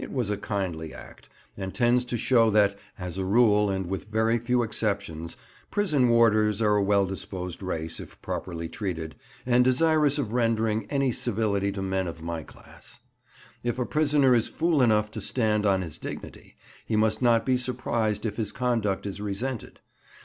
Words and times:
It 0.00 0.12
was 0.12 0.30
a 0.30 0.36
kindly 0.36 0.92
act, 0.92 1.28
and 1.56 1.72
tends 1.72 2.04
to 2.06 2.18
show 2.18 2.50
that, 2.50 2.76
as 2.98 3.18
a 3.18 3.24
rule 3.24 3.70
and 3.70 3.86
with 3.86 4.06
very 4.10 4.36
few 4.36 4.64
exceptions, 4.64 5.36
prison 5.70 6.08
warders 6.08 6.60
are 6.60 6.74
a 6.74 6.82
well 6.82 7.06
disposed 7.06 7.62
race 7.62 8.00
if 8.00 8.20
properly 8.20 8.68
treated, 8.68 9.14
and 9.46 9.64
desirous 9.64 10.18
of 10.18 10.32
rendering 10.32 10.88
any 10.90 11.12
civility 11.12 11.70
to 11.70 11.82
men 11.82 12.08
of 12.08 12.20
my 12.20 12.42
class. 12.42 12.98
If 13.62 13.78
a 13.78 13.86
prisoner 13.86 14.34
is 14.34 14.48
fool 14.48 14.82
enough 14.82 15.08
to 15.12 15.20
stand 15.20 15.64
on 15.64 15.82
his 15.82 15.98
dignity, 15.98 16.56
he 16.84 16.96
must 16.96 17.22
not 17.22 17.46
be 17.46 17.56
surprised 17.56 18.26
if 18.26 18.34
his 18.38 18.50
conduct 18.50 19.06
is 19.06 19.20
resented. 19.20 19.78